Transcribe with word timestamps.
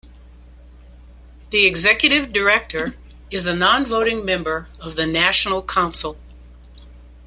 The 1.51 1.67
Executive 1.67 2.33
Director 2.33 2.95
is 3.29 3.45
a 3.45 3.55
non-voting 3.55 4.25
member 4.25 4.67
of 4.79 4.95
the 4.95 5.05
National 5.05 5.61
Council. 5.61 6.17